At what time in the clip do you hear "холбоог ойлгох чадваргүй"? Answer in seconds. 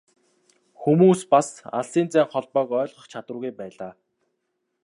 2.33-3.51